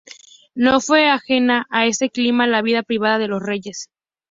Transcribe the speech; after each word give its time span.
No 0.55 0.79
fue 0.81 1.09
ajena 1.11 1.67
a 1.69 1.85
ese 1.85 2.09
clima 2.09 2.47
la 2.47 2.63
vida 2.63 2.81
privada 2.81 3.19
de 3.19 3.27
los 3.27 3.39
reyes. 3.43 3.91